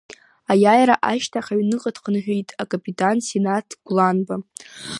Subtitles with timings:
[0.51, 4.35] Аиааира ашьҭахь аҩныҟа дхынҳәит акапитан Синаҭ гәланба.